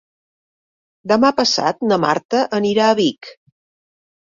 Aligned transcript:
Demà 1.11 1.31
passat 1.41 1.85
na 1.93 2.01
Marta 2.09 2.43
anirà 2.63 2.91
a 2.97 3.01
Vic. 3.05 3.35